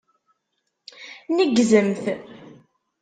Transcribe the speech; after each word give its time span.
Neggzemt. 1.35 2.05